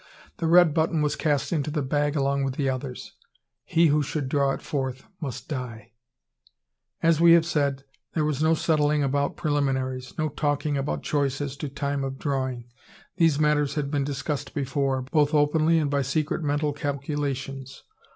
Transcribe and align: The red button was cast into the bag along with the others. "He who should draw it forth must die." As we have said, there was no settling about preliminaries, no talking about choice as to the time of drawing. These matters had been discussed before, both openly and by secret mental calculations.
The 0.37 0.47
red 0.47 0.73
button 0.73 1.03
was 1.03 1.15
cast 1.15 1.53
into 1.53 1.69
the 1.69 1.83
bag 1.83 2.15
along 2.15 2.43
with 2.43 2.55
the 2.55 2.67
others. 2.67 3.13
"He 3.63 3.85
who 3.85 4.01
should 4.01 4.29
draw 4.29 4.49
it 4.49 4.63
forth 4.63 5.03
must 5.21 5.47
die." 5.47 5.91
As 7.03 7.21
we 7.21 7.33
have 7.33 7.45
said, 7.45 7.83
there 8.15 8.25
was 8.25 8.41
no 8.41 8.55
settling 8.55 9.03
about 9.03 9.37
preliminaries, 9.37 10.15
no 10.17 10.29
talking 10.29 10.75
about 10.75 11.03
choice 11.03 11.39
as 11.39 11.55
to 11.57 11.67
the 11.67 11.75
time 11.75 12.03
of 12.03 12.17
drawing. 12.17 12.65
These 13.17 13.37
matters 13.37 13.75
had 13.75 13.91
been 13.91 14.03
discussed 14.03 14.55
before, 14.55 15.03
both 15.03 15.35
openly 15.35 15.77
and 15.77 15.91
by 15.91 16.01
secret 16.01 16.41
mental 16.41 16.73
calculations. 16.73 17.83